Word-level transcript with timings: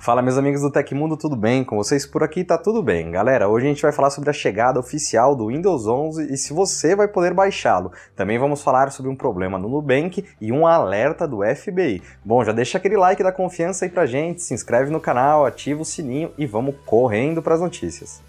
Fala 0.00 0.22
meus 0.22 0.38
amigos 0.38 0.62
do 0.62 0.70
Tecmundo, 0.70 1.14
tudo 1.14 1.36
bem? 1.36 1.62
Com 1.62 1.76
vocês 1.76 2.06
por 2.06 2.22
aqui 2.22 2.42
tá 2.42 2.56
tudo 2.56 2.82
bem. 2.82 3.10
Galera, 3.10 3.50
hoje 3.50 3.66
a 3.66 3.68
gente 3.68 3.82
vai 3.82 3.92
falar 3.92 4.08
sobre 4.08 4.30
a 4.30 4.32
chegada 4.32 4.80
oficial 4.80 5.36
do 5.36 5.48
Windows 5.48 5.86
11 5.86 6.32
e 6.32 6.38
se 6.38 6.54
você 6.54 6.96
vai 6.96 7.06
poder 7.06 7.34
baixá-lo. 7.34 7.92
Também 8.16 8.38
vamos 8.38 8.62
falar 8.62 8.90
sobre 8.92 9.10
um 9.10 9.14
problema 9.14 9.58
no 9.58 9.68
Nubank 9.68 10.24
e 10.40 10.50
um 10.50 10.66
alerta 10.66 11.28
do 11.28 11.40
FBI. 11.44 12.02
Bom, 12.24 12.42
já 12.42 12.52
deixa 12.52 12.78
aquele 12.78 12.96
like 12.96 13.22
da 13.22 13.30
confiança 13.30 13.84
aí 13.84 13.90
pra 13.90 14.06
gente, 14.06 14.40
se 14.40 14.54
inscreve 14.54 14.90
no 14.90 15.00
canal, 15.00 15.44
ativa 15.44 15.82
o 15.82 15.84
sininho 15.84 16.32
e 16.38 16.46
vamos 16.46 16.76
correndo 16.86 17.42
para 17.42 17.56
as 17.56 17.60
notícias. 17.60 18.22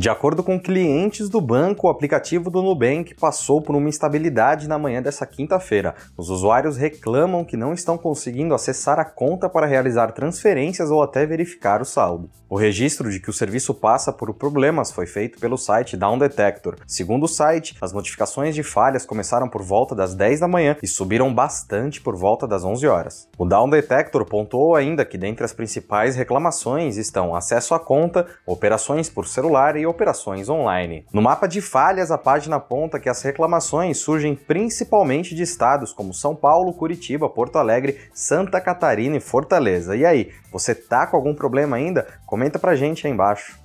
De 0.00 0.08
acordo 0.08 0.42
com 0.42 0.58
clientes 0.58 1.28
do 1.28 1.42
banco, 1.42 1.86
o 1.86 1.90
aplicativo 1.90 2.48
do 2.48 2.62
Nubank 2.62 3.14
passou 3.16 3.60
por 3.60 3.76
uma 3.76 3.86
instabilidade 3.86 4.66
na 4.66 4.78
manhã 4.78 5.02
dessa 5.02 5.26
quinta-feira. 5.26 5.94
Os 6.16 6.30
usuários 6.30 6.78
reclamam 6.78 7.44
que 7.44 7.54
não 7.54 7.74
estão 7.74 7.98
conseguindo 7.98 8.54
acessar 8.54 8.98
a 8.98 9.04
conta 9.04 9.46
para 9.46 9.66
realizar 9.66 10.12
transferências 10.12 10.90
ou 10.90 11.02
até 11.02 11.26
verificar 11.26 11.82
o 11.82 11.84
saldo. 11.84 12.30
O 12.48 12.56
registro 12.56 13.10
de 13.10 13.20
que 13.20 13.28
o 13.28 13.32
serviço 13.32 13.74
passa 13.74 14.10
por 14.10 14.32
problemas 14.32 14.90
foi 14.90 15.06
feito 15.06 15.38
pelo 15.38 15.58
site 15.58 15.98
Down 15.98 16.18
Detector. 16.18 16.76
Segundo 16.86 17.24
o 17.24 17.28
site, 17.28 17.76
as 17.78 17.92
notificações 17.92 18.54
de 18.54 18.62
falhas 18.62 19.04
começaram 19.04 19.50
por 19.50 19.62
volta 19.62 19.94
das 19.94 20.14
10 20.14 20.40
da 20.40 20.48
manhã 20.48 20.76
e 20.82 20.86
subiram 20.86 21.32
bastante 21.32 22.00
por 22.00 22.16
volta 22.16 22.48
das 22.48 22.64
11 22.64 22.86
horas. 22.88 23.28
O 23.36 23.44
Down 23.44 23.68
Detector 23.68 24.24
pontuou 24.24 24.74
ainda 24.74 25.04
que 25.04 25.18
dentre 25.18 25.44
as 25.44 25.52
principais 25.52 26.16
reclamações 26.16 26.96
estão 26.96 27.36
acesso 27.36 27.74
à 27.74 27.78
conta, 27.78 28.26
operações 28.46 29.10
por 29.10 29.28
celular 29.28 29.76
e 29.76 29.89
operações 29.90 30.48
online. 30.48 31.04
No 31.12 31.20
mapa 31.20 31.46
de 31.46 31.60
falhas, 31.60 32.10
a 32.10 32.18
página 32.18 32.56
aponta 32.56 32.98
que 32.98 33.08
as 33.08 33.22
reclamações 33.22 33.98
surgem 33.98 34.34
principalmente 34.34 35.34
de 35.34 35.42
estados 35.42 35.92
como 35.92 36.14
São 36.14 36.34
Paulo, 36.34 36.72
Curitiba, 36.72 37.28
Porto 37.28 37.56
Alegre, 37.56 37.98
Santa 38.14 38.60
Catarina 38.60 39.16
e 39.16 39.20
Fortaleza. 39.20 39.96
E 39.96 40.06
aí, 40.06 40.32
você 40.52 40.74
tá 40.74 41.06
com 41.06 41.16
algum 41.16 41.34
problema 41.34 41.76
ainda? 41.76 42.06
Comenta 42.26 42.58
pra 42.58 42.74
gente 42.74 43.06
aí 43.06 43.12
embaixo. 43.12 43.58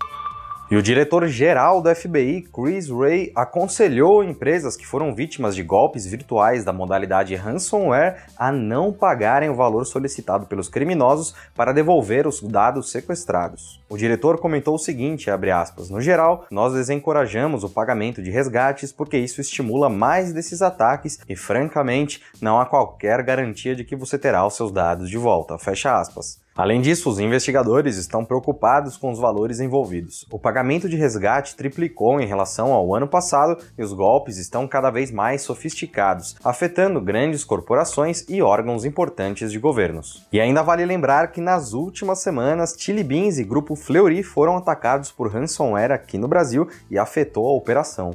E 0.70 0.76
o 0.76 0.82
diretor-geral 0.82 1.80
do 1.80 1.94
FBI, 1.94 2.42
Chris 2.52 2.90
Wray, 2.90 3.32
aconselhou 3.36 4.24
empresas 4.24 4.76
que 4.76 4.86
foram 4.86 5.14
vítimas 5.14 5.56
de 5.56 5.62
golpes 5.62 6.08
virtuais 6.08 6.66
da 6.66 6.74
modalidade 6.74 7.36
ransomware 7.36 8.24
a 8.36 8.52
não 8.52 8.92
pagarem 8.92 9.48
o 9.48 9.54
valor 9.54 9.86
solicitado 9.86 10.48
pelos 10.48 10.68
criminosos 10.68 11.36
para 11.54 11.72
devolver 11.72 12.26
os 12.26 12.42
dados 12.42 12.90
sequestrados. 12.90 13.80
O 13.88 13.96
diretor 13.96 14.40
comentou 14.40 14.74
o 14.74 14.80
seguinte, 14.80 15.30
aspas, 15.30 15.92
no 15.92 16.02
geral, 16.02 16.48
nós 16.50 16.74
desencorajamos 16.74 17.64
o 17.64 17.70
pagamento 17.70 18.20
de 18.20 18.32
resgates 18.32 18.92
porque 18.92 19.20
isso 19.20 19.40
estimula 19.40 19.88
mais 19.88 20.34
desses 20.34 20.64
ataques 20.64 21.20
e, 21.30 21.36
francamente, 21.36 22.24
não 22.42 22.60
há 22.60 22.66
qualquer 22.66 23.22
garantia 23.22 23.76
de 23.76 23.84
que 23.84 23.96
você 23.96 24.18
terá 24.18 24.44
os 24.44 24.56
seus 24.56 24.72
dados 24.72 25.12
de 25.12 25.18
volta, 25.18 25.60
fecha 25.60 25.96
aspas. 25.96 26.44
Além 26.58 26.80
disso, 26.80 27.10
os 27.10 27.20
investigadores 27.20 27.98
estão 27.98 28.24
preocupados 28.24 28.96
com 28.96 29.12
os 29.12 29.20
valores 29.20 29.60
envolvidos. 29.60 30.26
O 30.32 30.40
pagamento 30.40 30.88
de 30.88 30.96
resgate 30.96 31.54
triplicou 31.54 32.18
em 32.22 32.26
relação 32.26 32.72
ao 32.72 32.96
ano 32.96 33.10
passado 33.10 33.62
e 33.78 33.84
os 33.84 33.92
golpes 33.92 34.38
estão 34.38 34.66
cada 34.66 34.90
vez 34.90 35.12
mais 35.12 35.42
sofisticados, 35.42 36.38
afetando 36.42 37.02
grandes 37.02 37.44
corporações 37.44 38.24
e 38.30 38.42
órgãos 38.42 38.86
importantes 38.86 39.52
de 39.52 39.60
governos. 39.60 40.26
E 40.32 40.40
ainda 40.40 40.64
vale 40.64 40.86
lembrar 40.86 41.34
que 41.34 41.42
nas 41.42 41.74
últimas 41.74 42.22
semanas, 42.22 42.74
Chili 42.80 43.04
Beans 43.04 43.38
e 43.38 43.44
Grupo 43.44 43.76
Fleury 43.76 44.24
foram 44.24 44.56
atacados 44.56 45.12
por 45.12 45.30
ransomware 45.30 45.92
aqui 45.92 46.18
no 46.18 46.30
Brasil 46.30 46.70
e 46.90 46.98
afetou 46.98 47.50
a 47.50 47.54
operação. 47.54 48.12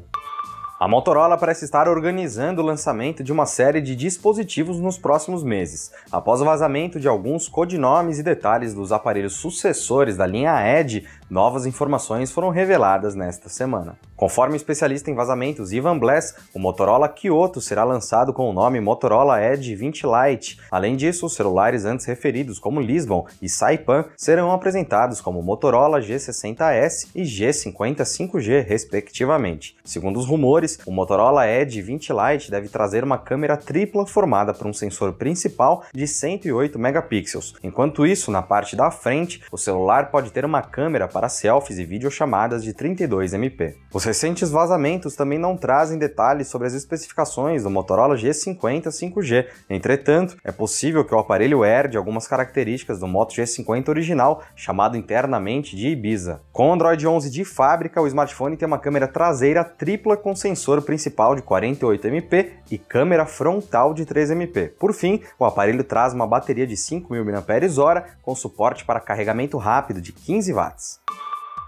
A 0.81 0.89
Motorola 0.89 1.37
parece 1.37 1.67
estar 1.67 1.87
organizando 1.87 2.63
o 2.63 2.65
lançamento 2.65 3.23
de 3.23 3.31
uma 3.31 3.45
série 3.45 3.83
de 3.83 3.95
dispositivos 3.95 4.81
nos 4.81 4.97
próximos 4.97 5.45
meses, 5.45 5.93
após 6.11 6.41
o 6.41 6.45
vazamento 6.47 6.99
de 6.99 7.07
alguns 7.07 7.51
codinomes 7.51 8.19
e 8.19 8.23
detalhes 8.23 8.73
dos 8.73 8.91
aparelhos 8.91 9.35
sucessores 9.35 10.17
da 10.17 10.27
linha 10.27 10.81
Edge 10.81 11.07
Novas 11.29 11.67
informações 11.67 12.33
foram 12.33 12.49
reveladas 12.49 13.15
nesta 13.15 13.51
semana. 13.51 13.99
Conforme 14.21 14.55
o 14.55 14.57
especialista 14.59 15.11
em 15.11 15.15
vazamentos 15.15 15.73
Ivan 15.73 15.99
Bless, 15.99 16.35
o 16.53 16.59
Motorola 16.59 17.09
Kyoto 17.09 17.59
será 17.59 17.85
lançado 17.85 18.35
com 18.35 18.51
o 18.51 18.53
nome 18.53 18.79
Motorola 18.79 19.43
Edge 19.43 19.75
20 19.75 20.03
Lite. 20.05 20.61
Além 20.71 20.95
disso, 20.95 21.25
os 21.25 21.35
celulares 21.35 21.87
antes 21.87 22.05
referidos 22.05 22.59
como 22.59 22.83
Lisbon 22.83 23.27
e 23.41 23.49
Saipan 23.49 24.05
serão 24.19 24.53
apresentados 24.53 25.23
como 25.23 25.43
Motorola 25.43 26.03
G60S 26.03 27.09
e 27.15 27.23
G50 27.23 28.03
5G, 28.03 28.63
respectivamente. 28.63 29.75
Segundo 29.83 30.19
os 30.19 30.27
rumores, 30.27 30.79
o 30.85 30.91
Motorola 30.91 31.49
Edge 31.49 31.81
20 31.81 32.13
Lite 32.13 32.51
deve 32.51 32.69
trazer 32.69 33.03
uma 33.03 33.17
câmera 33.17 33.57
tripla 33.57 34.07
formada 34.07 34.53
por 34.53 34.67
um 34.67 34.75
sensor 34.75 35.15
principal 35.15 35.83
de 35.95 36.07
108 36.07 36.79
megapixels. 36.79 37.55
Enquanto 37.63 38.05
isso, 38.05 38.31
na 38.31 38.43
parte 38.43 38.77
da 38.77 38.91
frente, 38.91 39.43
o 39.51 39.57
celular 39.57 40.11
pode 40.11 40.31
ter 40.31 40.45
uma 40.45 40.61
câmera 40.61 41.09
para 41.09 41.31
selfies 41.31 41.79
e 41.79 41.87
videochamadas 41.87 42.63
de 42.63 42.75
32 42.75 43.33
MP. 43.33 43.79
Os 43.91 44.10
recentes 44.11 44.51
vazamentos 44.51 45.15
também 45.15 45.39
não 45.39 45.57
trazem 45.57 45.97
detalhes 45.97 46.49
sobre 46.49 46.67
as 46.67 46.75
especificações 46.75 47.63
do 47.63 47.71
Motorola 47.71 48.17
G50 48.17 48.89
5G. 48.89 49.47
Entretanto, 49.71 50.37
é 50.43 50.51
possível 50.51 51.05
que 51.05 51.15
o 51.15 51.19
aparelho 51.19 51.65
herde 51.65 51.97
algumas 51.97 52.27
características 52.27 52.99
do 52.99 53.07
Moto 53.07 53.37
G50 53.37 53.89
original, 53.89 54.43
chamado 54.57 54.97
internamente 54.97 55.77
de 55.77 55.91
Ibiza. 55.91 56.41
Com 56.53 56.73
Android 56.73 57.07
11 57.07 57.31
de 57.31 57.45
fábrica, 57.45 58.03
o 58.03 58.07
smartphone 58.09 58.57
tem 58.57 58.67
uma 58.67 58.81
câmera 58.81 59.07
traseira 59.07 59.63
tripla 59.63 60.17
com 60.17 60.35
sensor 60.35 60.83
principal 60.83 61.37
de 61.37 61.43
48 61.43 62.09
MP 62.09 62.55
e 62.69 62.79
câmera 62.79 63.25
frontal 63.25 63.95
de 63.95 64.05
3 64.05 64.33
MP. 64.33 64.75
Por 64.77 64.93
fim, 64.93 65.23
o 65.39 65.45
aparelho 65.45 65.85
traz 65.85 66.13
uma 66.13 66.27
bateria 66.27 66.67
de 66.67 66.75
5.000 66.75 67.25
mAh 67.25 68.05
com 68.23 68.35
suporte 68.35 68.85
para 68.85 68.99
carregamento 68.99 69.57
rápido 69.57 70.01
de 70.01 70.13
15 70.13 70.53
watts. 70.53 70.99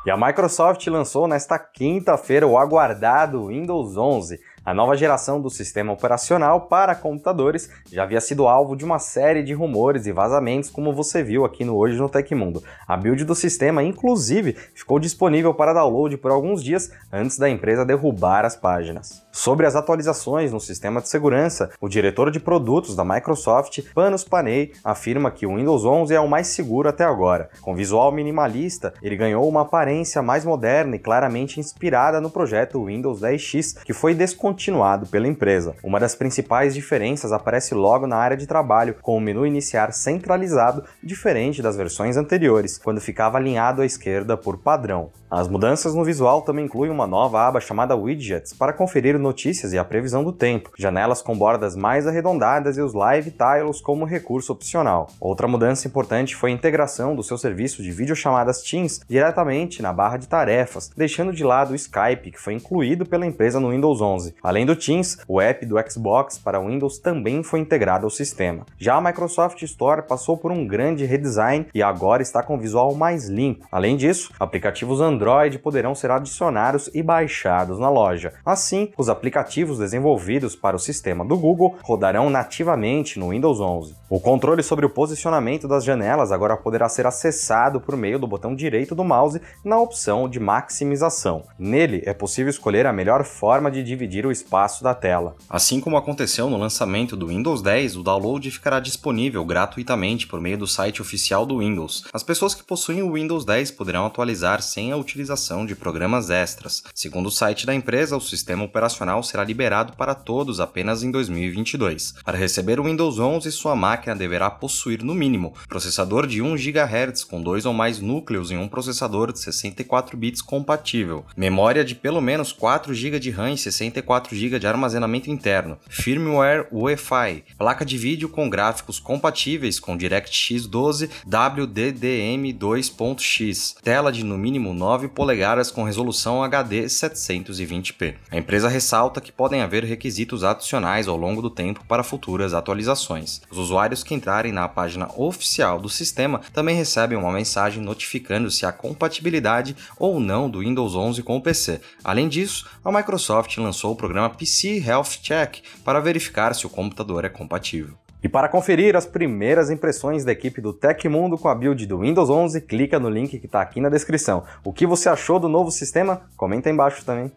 E 0.04 0.10
a 0.10 0.16
Microsoft 0.16 0.84
lançou 0.88 1.28
nesta 1.28 1.56
quinta-feira 1.60 2.44
o 2.44 2.58
aguardado 2.58 3.46
Windows 3.46 3.96
11, 3.96 4.40
a 4.64 4.74
nova 4.74 4.96
geração 4.96 5.40
do 5.40 5.48
sistema 5.48 5.92
operacional 5.92 6.62
para 6.62 6.94
computadores 6.94 7.70
já 7.90 8.02
havia 8.02 8.20
sido 8.20 8.48
alvo 8.48 8.76
de 8.76 8.84
uma 8.84 8.98
série 8.98 9.44
de 9.44 9.52
rumores 9.52 10.06
e 10.06 10.12
vazamentos, 10.12 10.70
como 10.70 10.92
você 10.92 11.22
viu 11.22 11.44
aqui 11.44 11.64
no 11.64 11.76
Hoje 11.76 11.98
no 11.98 12.08
Tecmundo. 12.08 12.62
A 12.86 12.96
build 12.96 13.24
do 13.24 13.34
sistema, 13.34 13.82
inclusive, 13.82 14.56
ficou 14.74 14.98
disponível 14.98 15.54
para 15.54 15.72
download 15.72 16.16
por 16.16 16.32
alguns 16.32 16.62
dias 16.62 16.90
antes 17.12 17.38
da 17.38 17.48
empresa 17.48 17.84
derrubar 17.84 18.44
as 18.44 18.56
páginas. 18.56 19.22
Sobre 19.32 19.66
as 19.66 19.74
atualizações 19.74 20.52
no 20.52 20.60
sistema 20.60 21.00
de 21.00 21.08
segurança, 21.08 21.70
o 21.80 21.88
diretor 21.88 22.30
de 22.30 22.38
produtos 22.38 22.94
da 22.94 23.04
Microsoft, 23.04 23.80
Panos 23.94 24.22
Panay, 24.24 24.72
afirma 24.84 25.30
que 25.30 25.46
o 25.46 25.56
Windows 25.56 25.84
11 25.84 26.14
é 26.14 26.20
o 26.20 26.28
mais 26.28 26.48
seguro 26.48 26.88
até 26.88 27.04
agora. 27.04 27.48
Com 27.62 27.74
visual 27.74 28.12
minimalista, 28.12 28.94
ele 29.02 29.16
ganhou 29.16 29.48
uma 29.48 29.62
aparência 29.62 29.91
mais 30.22 30.44
moderna 30.44 30.96
e 30.96 30.98
claramente 30.98 31.60
inspirada 31.60 32.20
no 32.20 32.30
projeto 32.30 32.84
Windows 32.84 33.20
10X, 33.20 33.82
que 33.84 33.92
foi 33.92 34.14
descontinuado 34.14 34.72
continuado 34.72 35.06
pela 35.06 35.28
empresa. 35.28 35.74
Uma 35.82 36.00
das 36.00 36.14
principais 36.14 36.74
diferenças 36.74 37.32
aparece 37.32 37.74
logo 37.74 38.06
na 38.06 38.16
área 38.16 38.36
de 38.36 38.46
trabalho, 38.46 38.96
com 39.02 39.16
o 39.16 39.20
menu 39.20 39.46
iniciar 39.46 39.92
centralizado, 39.92 40.84
diferente 41.02 41.60
das 41.60 41.76
versões 41.76 42.16
anteriores, 42.16 42.78
quando 42.78 43.00
ficava 43.00 43.38
alinhado 43.38 43.82
à 43.82 43.86
esquerda 43.86 44.36
por 44.36 44.58
padrão. 44.58 45.10
As 45.30 45.48
mudanças 45.48 45.94
no 45.94 46.04
visual 46.04 46.42
também 46.42 46.66
incluem 46.66 46.90
uma 46.90 47.06
nova 47.06 47.40
aba 47.40 47.58
chamada 47.58 47.96
Widgets 47.96 48.52
para 48.52 48.72
conferir 48.72 49.18
notícias 49.18 49.72
e 49.72 49.78
a 49.78 49.84
previsão 49.84 50.22
do 50.22 50.30
tempo, 50.30 50.70
janelas 50.78 51.22
com 51.22 51.36
bordas 51.36 51.74
mais 51.74 52.06
arredondadas 52.06 52.76
e 52.76 52.82
os 52.82 52.92
Live 52.92 53.30
Tiles 53.30 53.80
como 53.80 54.04
recurso 54.04 54.52
opcional. 54.52 55.08
Outra 55.18 55.48
mudança 55.48 55.88
importante 55.88 56.36
foi 56.36 56.50
a 56.50 56.54
integração 56.54 57.16
do 57.16 57.22
seu 57.22 57.38
serviço 57.38 57.82
de 57.82 57.90
videochamadas 57.90 58.62
Teams 58.62 59.00
diretamente 59.08 59.81
na 59.82 59.92
barra 59.92 60.16
de 60.16 60.28
tarefas, 60.28 60.90
deixando 60.96 61.32
de 61.32 61.44
lado 61.44 61.72
o 61.72 61.74
Skype, 61.74 62.30
que 62.30 62.40
foi 62.40 62.54
incluído 62.54 63.04
pela 63.04 63.26
empresa 63.26 63.60
no 63.60 63.70
Windows 63.70 64.00
11. 64.00 64.34
Além 64.42 64.64
do 64.64 64.76
Teams, 64.76 65.18
o 65.28 65.40
app 65.40 65.66
do 65.66 65.76
Xbox 65.90 66.38
para 66.38 66.60
Windows 66.60 66.98
também 66.98 67.42
foi 67.42 67.60
integrado 67.60 68.06
ao 68.06 68.10
sistema. 68.10 68.64
Já 68.78 68.94
a 68.94 69.00
Microsoft 69.00 69.60
Store 69.62 70.02
passou 70.02 70.36
por 70.36 70.50
um 70.50 70.66
grande 70.66 71.04
redesign 71.04 71.66
e 71.74 71.82
agora 71.82 72.22
está 72.22 72.42
com 72.42 72.58
visual 72.58 72.94
mais 72.94 73.28
limpo. 73.28 73.66
Além 73.70 73.96
disso, 73.96 74.32
aplicativos 74.38 75.00
Android 75.00 75.42
Android 75.42 75.58
poderão 75.58 75.94
ser 75.94 76.10
adicionados 76.10 76.90
e 76.94 77.02
baixados 77.02 77.78
na 77.78 77.88
loja. 77.88 78.32
Assim, 78.44 78.92
os 78.96 79.08
aplicativos 79.08 79.78
desenvolvidos 79.78 80.54
para 80.54 80.76
o 80.76 80.78
sistema 80.78 81.24
do 81.24 81.36
Google 81.36 81.76
rodarão 81.82 82.30
nativamente 82.30 83.18
no 83.18 83.30
Windows 83.30 83.60
11. 83.60 83.94
O 84.08 84.20
controle 84.20 84.62
sobre 84.62 84.84
o 84.84 84.90
posicionamento 84.90 85.66
das 85.66 85.84
janelas 85.84 86.30
agora 86.30 86.56
poderá 86.56 86.88
ser 86.88 87.06
acessado 87.06 87.80
por 87.80 87.96
meio 87.96 88.18
do 88.18 88.26
botão 88.26 88.54
direito 88.54 88.94
do 88.94 89.02
mouse 89.02 89.40
na 89.72 89.80
opção 89.80 90.28
de 90.28 90.38
maximização. 90.38 91.44
Nele 91.58 92.02
é 92.04 92.12
possível 92.12 92.50
escolher 92.50 92.86
a 92.86 92.92
melhor 92.92 93.24
forma 93.24 93.70
de 93.70 93.82
dividir 93.82 94.26
o 94.26 94.30
espaço 94.30 94.84
da 94.84 94.94
tela. 94.94 95.34
Assim 95.48 95.80
como 95.80 95.96
aconteceu 95.96 96.50
no 96.50 96.58
lançamento 96.58 97.16
do 97.16 97.28
Windows 97.28 97.62
10, 97.62 97.96
o 97.96 98.02
download 98.02 98.50
ficará 98.50 98.78
disponível 98.80 99.42
gratuitamente 99.46 100.26
por 100.26 100.42
meio 100.42 100.58
do 100.58 100.66
site 100.66 101.00
oficial 101.00 101.46
do 101.46 101.60
Windows. 101.60 102.04
As 102.12 102.22
pessoas 102.22 102.54
que 102.54 102.62
possuem 102.62 103.02
o 103.02 103.14
Windows 103.14 103.46
10 103.46 103.70
poderão 103.70 104.04
atualizar 104.04 104.60
sem 104.60 104.92
a 104.92 104.96
utilização 104.98 105.64
de 105.64 105.74
programas 105.74 106.28
extras. 106.28 106.82
Segundo 106.94 107.28
o 107.28 107.30
site 107.30 107.64
da 107.64 107.74
empresa, 107.74 108.14
o 108.14 108.20
sistema 108.20 108.64
operacional 108.64 109.22
será 109.22 109.42
liberado 109.42 109.94
para 109.94 110.14
todos 110.14 110.60
apenas 110.60 111.02
em 111.02 111.10
2022. 111.10 112.16
Para 112.22 112.36
receber 112.36 112.78
o 112.78 112.84
Windows 112.84 113.18
11, 113.18 113.50
sua 113.50 113.74
máquina 113.74 114.14
deverá 114.14 114.50
possuir 114.50 115.02
no 115.02 115.14
mínimo 115.14 115.54
processador 115.66 116.26
de 116.26 116.42
1 116.42 116.56
GHz 116.56 117.24
com 117.24 117.40
dois 117.40 117.64
ou 117.64 117.72
mais 117.72 118.00
núcleos 118.00 118.50
em 118.50 118.58
um 118.58 118.68
processador 118.68 119.32
de 119.32 119.40
64 119.62 120.16
bits 120.16 120.42
compatível, 120.42 121.24
memória 121.36 121.84
de 121.84 121.94
pelo 121.94 122.20
menos 122.20 122.50
4 122.52 122.92
GB 122.92 123.20
de 123.20 123.30
RAM 123.30 123.52
e 123.52 123.58
64 123.58 124.34
GB 124.34 124.58
de 124.58 124.66
armazenamento 124.66 125.30
interno, 125.30 125.78
firmware 125.88 126.66
Wi-Fi, 126.72 127.44
placa 127.56 127.84
de 127.84 127.96
vídeo 127.96 128.28
com 128.28 128.50
gráficos 128.50 128.98
compatíveis 128.98 129.78
com 129.78 129.96
DirectX 129.96 130.66
12 130.66 131.08
WDDM2.x, 131.28 133.76
tela 133.82 134.10
de 134.10 134.24
no 134.24 134.36
mínimo 134.36 134.74
9 134.74 135.06
polegadas 135.08 135.70
com 135.70 135.84
resolução 135.84 136.42
HD 136.42 136.86
720p. 136.86 138.16
A 138.30 138.36
empresa 138.36 138.68
ressalta 138.68 139.20
que 139.20 139.30
podem 139.30 139.62
haver 139.62 139.84
requisitos 139.84 140.42
adicionais 140.42 141.06
ao 141.06 141.16
longo 141.16 141.40
do 141.40 141.50
tempo 141.50 141.84
para 141.86 142.02
futuras 142.02 142.52
atualizações. 142.52 143.40
Os 143.50 143.58
usuários 143.58 144.02
que 144.02 144.14
entrarem 144.14 144.50
na 144.50 144.68
página 144.68 145.08
oficial 145.16 145.78
do 145.78 145.88
sistema 145.88 146.40
também 146.52 146.74
recebem 146.74 147.16
uma 147.16 147.30
mensagem 147.30 147.80
notificando 147.82 148.50
se 148.50 148.66
há 148.66 148.72
compatibilidade 148.72 149.51
ou 149.98 150.18
não 150.18 150.48
do 150.48 150.60
Windows 150.60 150.94
11 150.94 151.22
com 151.22 151.36
o 151.36 151.42
PC. 151.42 151.80
Além 152.02 152.28
disso, 152.28 152.68
a 152.84 152.90
Microsoft 152.90 153.56
lançou 153.58 153.92
o 153.92 153.96
programa 153.96 154.30
PC 154.30 154.82
Health 154.86 155.20
Check 155.22 155.58
para 155.84 156.00
verificar 156.00 156.54
se 156.54 156.66
o 156.66 156.70
computador 156.70 157.24
é 157.24 157.28
compatível. 157.28 157.94
E 158.22 158.28
para 158.28 158.48
conferir 158.48 158.94
as 158.94 159.04
primeiras 159.04 159.68
impressões 159.68 160.24
da 160.24 160.30
equipe 160.30 160.60
do 160.60 160.72
Tecmundo 160.72 161.36
com 161.36 161.48
a 161.48 161.54
build 161.54 161.84
do 161.86 161.98
Windows 161.98 162.30
11, 162.30 162.60
clica 162.60 162.98
no 163.00 163.10
link 163.10 163.36
que 163.38 163.46
está 163.46 163.60
aqui 163.60 163.80
na 163.80 163.88
descrição. 163.88 164.44
O 164.64 164.72
que 164.72 164.86
você 164.86 165.08
achou 165.08 165.40
do 165.40 165.48
novo 165.48 165.72
sistema? 165.72 166.22
Comenta 166.36 166.68
aí 166.68 166.72
embaixo 166.72 167.04
também. 167.04 167.32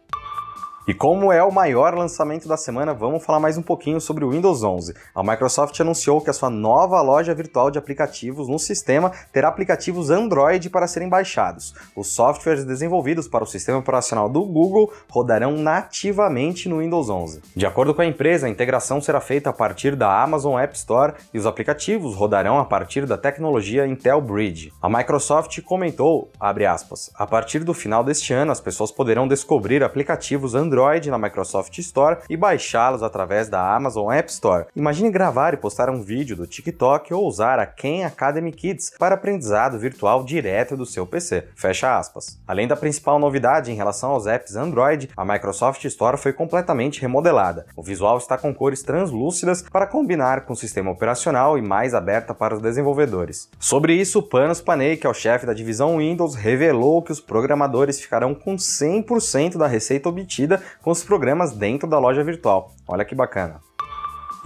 E 0.87 0.93
como 0.93 1.33
é 1.33 1.43
o 1.43 1.51
maior 1.51 1.95
lançamento 1.95 2.47
da 2.47 2.55
semana, 2.55 2.93
vamos 2.93 3.25
falar 3.25 3.39
mais 3.39 3.57
um 3.57 3.61
pouquinho 3.63 3.99
sobre 3.99 4.23
o 4.23 4.29
Windows 4.29 4.61
11. 4.61 4.93
A 5.15 5.23
Microsoft 5.23 5.79
anunciou 5.79 6.21
que 6.21 6.29
a 6.29 6.33
sua 6.33 6.51
nova 6.51 7.01
loja 7.01 7.33
virtual 7.33 7.71
de 7.71 7.79
aplicativos 7.79 8.47
no 8.47 8.59
sistema 8.59 9.11
terá 9.33 9.47
aplicativos 9.47 10.11
Android 10.11 10.69
para 10.69 10.85
serem 10.85 11.09
baixados. 11.09 11.73
Os 11.95 12.13
softwares 12.13 12.63
desenvolvidos 12.65 13.27
para 13.27 13.43
o 13.43 13.47
sistema 13.47 13.79
operacional 13.79 14.29
do 14.29 14.45
Google 14.45 14.93
rodarão 15.09 15.53
nativamente 15.53 16.69
no 16.69 16.77
Windows 16.77 17.09
11. 17.09 17.41
De 17.55 17.65
acordo 17.65 17.95
com 17.95 18.03
a 18.03 18.05
empresa, 18.05 18.45
a 18.45 18.49
integração 18.49 19.01
será 19.01 19.19
feita 19.19 19.49
a 19.49 19.53
partir 19.53 19.95
da 19.95 20.21
Amazon 20.21 20.59
App 20.59 20.77
Store 20.77 21.13
e 21.33 21.39
os 21.39 21.47
aplicativos 21.47 22.13
rodarão 22.13 22.59
a 22.59 22.65
partir 22.65 23.07
da 23.07 23.17
tecnologia 23.17 23.87
Intel 23.87 24.21
Bridge. 24.21 24.71
A 24.79 24.87
Microsoft 24.87 25.59
comentou, 25.63 26.29
aspas, 26.39 27.09
a 27.15 27.25
partir 27.25 27.63
do 27.63 27.73
final 27.73 28.03
deste 28.03 28.33
ano 28.33 28.51
as 28.51 28.59
pessoas 28.59 28.91
poderão 28.91 29.27
descobrir 29.27 29.83
aplicativos 29.83 30.53
Android 30.53 30.74
Android 30.75 31.09
na 31.09 31.17
Microsoft 31.17 31.77
Store 31.77 32.17
e 32.29 32.35
baixá-los 32.35 33.01
através 33.01 33.47
da 33.47 33.75
Amazon 33.75 34.11
App 34.11 34.29
Store. 34.29 34.65
Imagine 34.75 35.09
gravar 35.09 35.53
e 35.53 35.57
postar 35.57 35.89
um 35.89 36.01
vídeo 36.01 36.35
do 36.35 36.45
TikTok 36.45 37.13
ou 37.13 37.25
usar 37.25 37.59
a 37.59 37.65
Khan 37.65 38.05
Academy 38.05 38.51
Kids 38.51 38.91
para 38.99 39.15
aprendizado 39.15 39.79
virtual 39.79 40.25
direto 40.25 40.75
do 40.75 40.85
seu 40.85 41.07
PC. 41.07 41.47
Fecha 41.55 41.97
aspas. 41.97 42.37
Além 42.45 42.67
da 42.67 42.75
principal 42.75 43.17
novidade 43.17 43.71
em 43.71 43.75
relação 43.75 44.11
aos 44.11 44.27
apps 44.27 44.57
Android, 44.57 45.09
a 45.15 45.23
Microsoft 45.23 45.85
Store 45.85 46.17
foi 46.17 46.33
completamente 46.33 46.99
remodelada. 46.99 47.65
O 47.73 47.81
visual 47.81 48.17
está 48.17 48.37
com 48.37 48.53
cores 48.53 48.83
translúcidas 48.83 49.61
para 49.61 49.87
combinar 49.87 50.41
com 50.41 50.51
o 50.51 50.57
sistema 50.57 50.91
operacional 50.91 51.57
e 51.57 51.61
mais 51.61 51.93
aberta 51.93 52.33
para 52.33 52.53
os 52.53 52.61
desenvolvedores. 52.61 53.49
Sobre 53.57 53.93
isso, 53.93 54.21
Panos 54.21 54.59
Panay, 54.59 54.97
que 54.97 55.07
é 55.07 55.09
o 55.09 55.13
chefe 55.13 55.45
da 55.45 55.53
divisão 55.53 55.99
Windows, 55.99 56.35
revelou 56.35 57.01
que 57.01 57.13
os 57.13 57.21
programadores 57.21 58.01
ficarão 58.01 58.35
com 58.35 58.57
100% 58.57 59.57
da 59.57 59.67
receita 59.67 60.09
obtida 60.09 60.64
com 60.81 60.91
os 60.91 61.03
programas 61.03 61.53
dentro 61.53 61.87
da 61.89 61.99
loja 61.99 62.23
virtual. 62.23 62.71
Olha 62.87 63.05
que 63.05 63.15
bacana. 63.15 63.59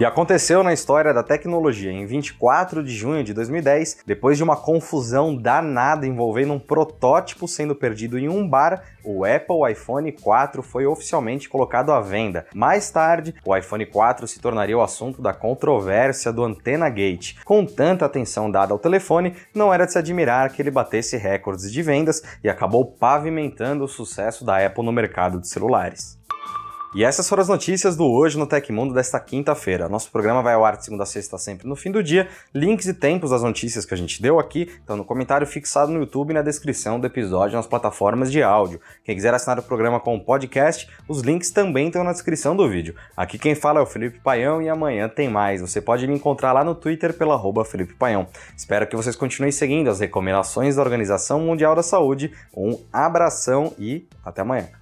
E 0.00 0.04
aconteceu 0.06 0.62
na 0.62 0.72
história 0.72 1.12
da 1.12 1.22
tecnologia 1.22 1.92
em 1.92 2.06
24 2.06 2.82
de 2.82 2.90
junho 2.90 3.22
de 3.22 3.34
2010, 3.34 3.98
depois 4.06 4.38
de 4.38 4.42
uma 4.42 4.56
confusão 4.56 5.36
danada 5.36 6.06
envolvendo 6.06 6.54
um 6.54 6.58
protótipo 6.58 7.46
sendo 7.46 7.74
perdido 7.74 8.18
em 8.18 8.26
um 8.26 8.48
bar, 8.48 8.82
o 9.04 9.26
Apple 9.26 9.70
iPhone 9.70 10.10
4 10.10 10.62
foi 10.62 10.86
oficialmente 10.86 11.50
colocado 11.50 11.92
à 11.92 12.00
venda. 12.00 12.46
Mais 12.54 12.90
tarde, 12.90 13.34
o 13.44 13.54
iPhone 13.54 13.84
4 13.84 14.26
se 14.26 14.40
tornaria 14.40 14.78
o 14.78 14.80
assunto 14.80 15.20
da 15.20 15.34
controvérsia 15.34 16.32
do 16.32 16.44
Antena 16.44 16.88
Gate. 16.88 17.34
Com 17.44 17.66
tanta 17.66 18.06
atenção 18.06 18.50
dada 18.50 18.72
ao 18.72 18.78
telefone, 18.78 19.36
não 19.54 19.70
era 19.70 19.84
de 19.84 19.92
se 19.92 19.98
admirar 19.98 20.50
que 20.50 20.62
ele 20.62 20.70
batesse 20.70 21.18
recordes 21.18 21.70
de 21.70 21.82
vendas 21.82 22.22
e 22.42 22.48
acabou 22.48 22.86
pavimentando 22.86 23.84
o 23.84 23.88
sucesso 23.88 24.46
da 24.46 24.64
Apple 24.64 24.82
no 24.82 24.92
mercado 24.92 25.38
de 25.38 25.46
celulares. 25.46 26.19
E 26.92 27.04
essas 27.04 27.28
foram 27.28 27.42
as 27.42 27.48
notícias 27.48 27.94
do 27.94 28.04
Hoje 28.04 28.36
no 28.36 28.48
Tecmundo 28.48 28.92
desta 28.92 29.20
quinta-feira. 29.20 29.88
Nosso 29.88 30.10
programa 30.10 30.42
vai 30.42 30.54
ao 30.54 30.64
ar 30.64 30.76
de 30.76 30.84
segunda 30.84 31.04
a 31.04 31.06
sexta 31.06 31.38
sempre 31.38 31.68
no 31.68 31.76
fim 31.76 31.92
do 31.92 32.02
dia. 32.02 32.28
Links 32.52 32.86
e 32.88 32.94
tempos 32.94 33.30
das 33.30 33.44
notícias 33.44 33.84
que 33.84 33.94
a 33.94 33.96
gente 33.96 34.20
deu 34.20 34.40
aqui 34.40 34.62
estão 34.62 34.96
no 34.96 35.04
comentário 35.04 35.46
fixado 35.46 35.92
no 35.92 36.00
YouTube 36.00 36.30
e 36.32 36.34
na 36.34 36.42
descrição 36.42 36.98
do 36.98 37.06
episódio 37.06 37.56
nas 37.56 37.66
plataformas 37.68 38.32
de 38.32 38.42
áudio. 38.42 38.80
Quem 39.04 39.14
quiser 39.14 39.32
assinar 39.32 39.56
o 39.60 39.62
programa 39.62 40.00
com 40.00 40.18
podcast, 40.18 40.90
os 41.08 41.20
links 41.20 41.52
também 41.52 41.86
estão 41.86 42.02
na 42.02 42.10
descrição 42.10 42.56
do 42.56 42.68
vídeo. 42.68 42.96
Aqui 43.16 43.38
quem 43.38 43.54
fala 43.54 43.78
é 43.78 43.82
o 43.84 43.86
Felipe 43.86 44.18
Paião 44.18 44.60
e 44.60 44.68
amanhã 44.68 45.08
tem 45.08 45.28
mais. 45.28 45.60
Você 45.60 45.80
pode 45.80 46.08
me 46.08 46.14
encontrar 46.16 46.52
lá 46.52 46.64
no 46.64 46.74
Twitter 46.74 47.14
pela 47.14 47.34
arroba 47.34 47.64
Felipe 47.64 47.94
Paião. 47.94 48.26
Espero 48.56 48.84
que 48.88 48.96
vocês 48.96 49.14
continuem 49.14 49.52
seguindo 49.52 49.90
as 49.90 50.00
recomendações 50.00 50.74
da 50.74 50.82
Organização 50.82 51.38
Mundial 51.38 51.76
da 51.76 51.84
Saúde. 51.84 52.32
Um 52.52 52.80
abração 52.92 53.72
e 53.78 54.08
até 54.24 54.42
amanhã. 54.42 54.79